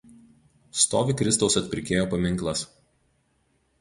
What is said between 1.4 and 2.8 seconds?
Atpirkėjo paminklas.